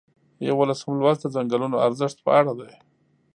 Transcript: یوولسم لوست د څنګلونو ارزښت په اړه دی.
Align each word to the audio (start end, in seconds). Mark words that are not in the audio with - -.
یوولسم 0.47 0.89
لوست 1.01 1.21
د 1.23 1.27
څنګلونو 1.35 1.75
ارزښت 1.87 2.17
په 2.25 2.31
اړه 2.39 2.51
دی. 2.59 2.71